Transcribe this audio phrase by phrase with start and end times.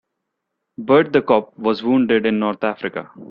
[0.79, 3.11] Bert the cop was wounded in North Africa.